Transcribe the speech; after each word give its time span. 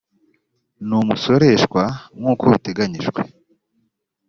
ni 0.85 0.93
umusoreshwa 1.01 1.83
nk’ 2.19 2.25
uko 2.31 2.43
biteganyijwe 2.53 3.21